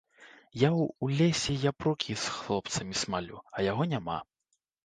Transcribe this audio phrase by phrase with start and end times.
[0.59, 4.19] Я ў лесе япрукі з хлопцамі смалю, а яго няма.